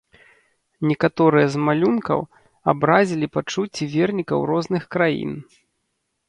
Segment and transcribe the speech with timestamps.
[0.91, 2.19] Некаторыя з малюнкаў
[2.73, 5.31] абразілі пачуцці вернікаў розных краін.